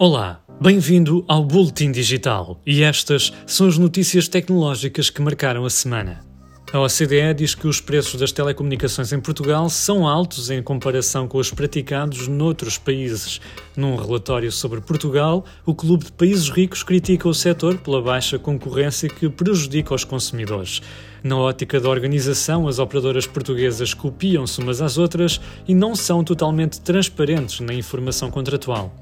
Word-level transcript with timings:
Olá, 0.00 0.40
bem-vindo 0.60 1.24
ao 1.26 1.44
Boletim 1.44 1.90
Digital 1.90 2.62
e 2.64 2.84
estas 2.84 3.32
são 3.44 3.66
as 3.66 3.76
notícias 3.76 4.28
tecnológicas 4.28 5.10
que 5.10 5.20
marcaram 5.20 5.64
a 5.64 5.70
semana. 5.70 6.20
A 6.72 6.78
OCDE 6.78 7.34
diz 7.34 7.56
que 7.56 7.66
os 7.66 7.80
preços 7.80 8.20
das 8.20 8.30
telecomunicações 8.30 9.12
em 9.12 9.18
Portugal 9.18 9.68
são 9.68 10.06
altos 10.06 10.50
em 10.50 10.62
comparação 10.62 11.26
com 11.26 11.38
os 11.38 11.50
praticados 11.50 12.28
noutros 12.28 12.78
países. 12.78 13.40
Num 13.76 13.96
relatório 13.96 14.52
sobre 14.52 14.80
Portugal, 14.80 15.44
o 15.66 15.74
Clube 15.74 16.04
de 16.04 16.12
Países 16.12 16.48
Ricos 16.48 16.84
critica 16.84 17.28
o 17.28 17.34
setor 17.34 17.78
pela 17.78 18.00
baixa 18.00 18.38
concorrência 18.38 19.08
que 19.08 19.28
prejudica 19.28 19.92
os 19.92 20.04
consumidores. 20.04 20.80
Na 21.24 21.36
ótica 21.36 21.80
da 21.80 21.88
organização, 21.88 22.68
as 22.68 22.78
operadoras 22.78 23.26
portuguesas 23.26 23.94
copiam-se 23.94 24.60
umas 24.60 24.80
às 24.80 24.96
outras 24.96 25.40
e 25.66 25.74
não 25.74 25.96
são 25.96 26.22
totalmente 26.22 26.80
transparentes 26.82 27.58
na 27.58 27.74
informação 27.74 28.30
contratual. 28.30 28.94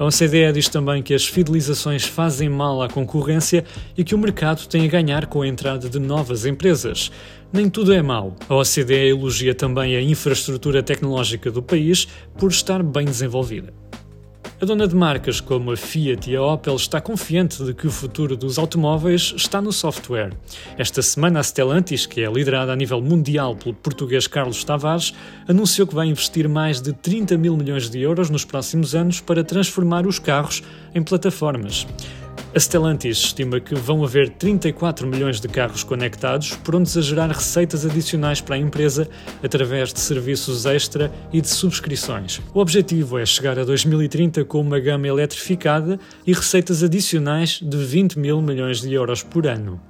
A 0.00 0.06
OCDE 0.06 0.50
diz 0.54 0.66
também 0.66 1.02
que 1.02 1.12
as 1.12 1.26
fidelizações 1.26 2.06
fazem 2.06 2.48
mal 2.48 2.80
à 2.80 2.88
concorrência 2.88 3.66
e 3.94 4.02
que 4.02 4.14
o 4.14 4.18
mercado 4.18 4.66
tem 4.66 4.86
a 4.86 4.88
ganhar 4.88 5.26
com 5.26 5.42
a 5.42 5.46
entrada 5.46 5.90
de 5.90 5.98
novas 5.98 6.46
empresas. 6.46 7.12
Nem 7.52 7.68
tudo 7.68 7.92
é 7.92 8.00
mau. 8.00 8.34
A 8.48 8.54
OCDE 8.54 9.10
elogia 9.10 9.54
também 9.54 9.94
a 9.94 10.00
infraestrutura 10.00 10.82
tecnológica 10.82 11.50
do 11.50 11.62
país 11.62 12.08
por 12.38 12.50
estar 12.50 12.82
bem 12.82 13.04
desenvolvida. 13.04 13.74
A 14.62 14.66
dona 14.66 14.86
de 14.86 14.94
marcas 14.94 15.40
como 15.40 15.72
a 15.72 15.76
Fiat 15.76 16.30
e 16.30 16.36
a 16.36 16.42
Opel 16.42 16.76
está 16.76 17.00
confiante 17.00 17.64
de 17.64 17.72
que 17.72 17.86
o 17.86 17.90
futuro 17.90 18.36
dos 18.36 18.58
automóveis 18.58 19.32
está 19.34 19.58
no 19.58 19.72
software. 19.72 20.34
Esta 20.76 21.00
semana, 21.00 21.40
a 21.40 21.42
Stellantis, 21.42 22.04
que 22.04 22.20
é 22.20 22.30
liderada 22.30 22.70
a 22.70 22.76
nível 22.76 23.00
mundial 23.00 23.56
pelo 23.56 23.74
português 23.74 24.26
Carlos 24.26 24.62
Tavares, 24.62 25.14
anunciou 25.48 25.86
que 25.86 25.94
vai 25.94 26.08
investir 26.08 26.46
mais 26.46 26.82
de 26.82 26.92
30 26.92 27.38
mil 27.38 27.56
milhões 27.56 27.88
de 27.88 28.02
euros 28.02 28.28
nos 28.28 28.44
próximos 28.44 28.94
anos 28.94 29.18
para 29.18 29.42
transformar 29.42 30.06
os 30.06 30.18
carros 30.18 30.62
em 30.94 31.02
plataformas. 31.02 31.86
A 32.52 32.58
Stellantis 32.58 33.16
estima 33.16 33.60
que 33.60 33.76
vão 33.76 34.02
haver 34.02 34.28
34 34.30 35.06
milhões 35.06 35.40
de 35.40 35.46
carros 35.46 35.84
conectados, 35.84 36.56
prontos 36.56 36.98
a 36.98 37.00
gerar 37.00 37.28
receitas 37.28 37.86
adicionais 37.86 38.40
para 38.40 38.56
a 38.56 38.58
empresa 38.58 39.08
através 39.40 39.92
de 39.92 40.00
serviços 40.00 40.66
extra 40.66 41.12
e 41.32 41.40
de 41.40 41.48
subscrições. 41.48 42.40
O 42.52 42.58
objetivo 42.58 43.20
é 43.20 43.24
chegar 43.24 43.56
a 43.56 43.64
2030 43.64 44.44
com 44.46 44.60
uma 44.60 44.80
gama 44.80 45.06
eletrificada 45.06 46.00
e 46.26 46.32
receitas 46.32 46.82
adicionais 46.82 47.60
de 47.62 47.76
20 47.76 48.18
mil 48.18 48.42
milhões 48.42 48.80
de 48.80 48.92
euros 48.92 49.22
por 49.22 49.46
ano. 49.46 49.89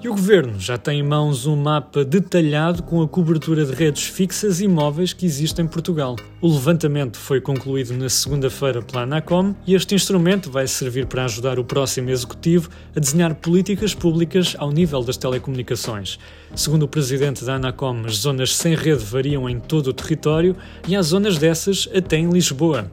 E 0.00 0.08
o 0.08 0.12
governo 0.12 0.60
já 0.60 0.78
tem 0.78 1.00
em 1.00 1.02
mãos 1.02 1.44
um 1.44 1.56
mapa 1.56 2.04
detalhado 2.04 2.84
com 2.84 3.02
a 3.02 3.08
cobertura 3.08 3.64
de 3.64 3.72
redes 3.72 4.04
fixas 4.04 4.60
e 4.60 4.68
móveis 4.68 5.12
que 5.12 5.26
existe 5.26 5.60
em 5.60 5.66
Portugal. 5.66 6.14
O 6.40 6.46
levantamento 6.46 7.18
foi 7.18 7.40
concluído 7.40 7.92
na 7.94 8.08
segunda-feira 8.08 8.80
pela 8.80 9.02
Anacom 9.02 9.56
e 9.66 9.74
este 9.74 9.96
instrumento 9.96 10.52
vai 10.52 10.68
servir 10.68 11.06
para 11.06 11.24
ajudar 11.24 11.58
o 11.58 11.64
próximo 11.64 12.10
executivo 12.10 12.70
a 12.94 13.00
desenhar 13.00 13.34
políticas 13.34 13.92
públicas 13.92 14.54
ao 14.56 14.70
nível 14.70 15.02
das 15.02 15.16
telecomunicações. 15.16 16.16
Segundo 16.54 16.84
o 16.84 16.88
presidente 16.88 17.44
da 17.44 17.56
Anacom, 17.56 18.04
as 18.06 18.18
zonas 18.18 18.54
sem 18.54 18.76
rede 18.76 19.02
variam 19.04 19.50
em 19.50 19.58
todo 19.58 19.88
o 19.88 19.92
território 19.92 20.54
e 20.86 20.94
há 20.94 21.02
zonas 21.02 21.38
dessas 21.38 21.88
até 21.92 22.16
em 22.18 22.30
Lisboa. 22.30 22.88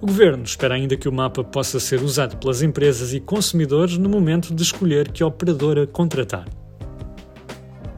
O 0.00 0.06
governo 0.06 0.44
espera 0.44 0.74
ainda 0.74 0.94
que 0.94 1.08
o 1.08 1.12
mapa 1.12 1.42
possa 1.42 1.80
ser 1.80 2.02
usado 2.02 2.36
pelas 2.36 2.60
empresas 2.60 3.14
e 3.14 3.20
consumidores 3.20 3.96
no 3.96 4.10
momento 4.10 4.54
de 4.54 4.62
escolher 4.62 5.10
que 5.10 5.24
operadora 5.24 5.86
contratar. 5.86 6.44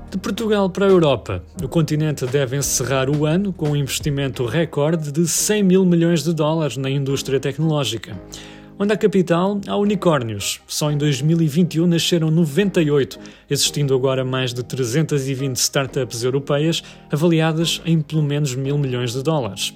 De 0.08 0.16
Portugal 0.16 0.70
para 0.70 0.86
a 0.86 0.88
Europa, 0.88 1.42
o 1.62 1.68
continente 1.68 2.24
deve 2.24 2.56
encerrar 2.56 3.10
o 3.10 3.26
ano 3.26 3.52
com 3.52 3.70
um 3.70 3.76
investimento 3.76 4.46
recorde 4.46 5.10
de 5.10 5.26
100 5.26 5.62
mil 5.64 5.84
milhões 5.84 6.22
de 6.22 6.32
dólares 6.32 6.76
na 6.76 6.88
indústria 6.88 7.40
tecnológica. 7.40 8.18
Onde 8.78 8.92
a 8.92 8.96
capital 8.96 9.60
há 9.66 9.76
unicórnios. 9.76 10.60
Só 10.68 10.92
em 10.92 10.96
2021 10.96 11.84
nasceram 11.86 12.30
98, 12.30 13.18
existindo 13.50 13.92
agora 13.92 14.24
mais 14.24 14.54
de 14.54 14.62
320 14.62 15.56
startups 15.56 16.22
europeias 16.22 16.82
avaliadas 17.10 17.82
em 17.84 18.00
pelo 18.00 18.22
menos 18.22 18.54
mil 18.54 18.78
milhões 18.78 19.12
de 19.12 19.22
dólares. 19.22 19.74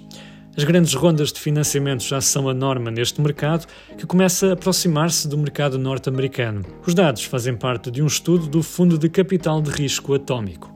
As 0.56 0.64
grandes 0.64 0.92
rondas 0.92 1.32
de 1.32 1.40
financiamento 1.40 2.04
já 2.04 2.20
são 2.20 2.48
a 2.48 2.52
norma 2.52 2.90
neste 2.90 3.20
mercado, 3.20 3.66
que 3.96 4.06
começa 4.06 4.48
a 4.48 4.52
aproximar-se 4.52 5.26
do 5.26 5.38
mercado 5.38 5.78
norte-americano. 5.78 6.62
Os 6.86 6.94
dados 6.94 7.24
fazem 7.24 7.56
parte 7.56 7.90
de 7.90 8.02
um 8.02 8.06
estudo 8.06 8.46
do 8.46 8.62
Fundo 8.62 8.98
de 8.98 9.08
Capital 9.08 9.62
de 9.62 9.70
Risco 9.70 10.14
Atômico. 10.14 10.70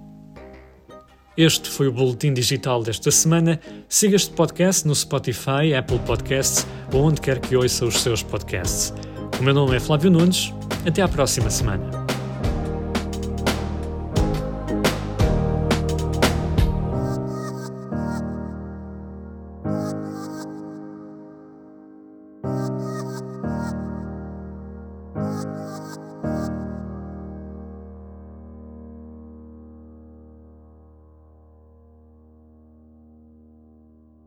Este 1.36 1.68
foi 1.68 1.86
o 1.86 1.92
Boletim 1.92 2.32
Digital 2.32 2.82
desta 2.82 3.10
semana. 3.10 3.60
Siga 3.86 4.16
este 4.16 4.32
podcast 4.32 4.88
no 4.88 4.94
Spotify, 4.94 5.74
Apple 5.76 5.98
Podcasts 6.06 6.66
ou 6.90 7.04
onde 7.04 7.20
quer 7.20 7.38
que 7.38 7.54
ouça 7.54 7.84
os 7.84 8.00
seus 8.00 8.22
podcasts. 8.22 8.94
O 9.38 9.42
meu 9.42 9.52
nome 9.52 9.76
é 9.76 9.80
Flávio 9.80 10.10
Nunes. 10.10 10.54
Até 10.86 11.02
à 11.02 11.08
próxima 11.08 11.50
semana. 11.50 12.05